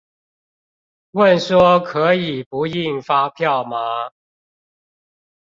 [1.11, 4.09] 問說可以不印發票嗎？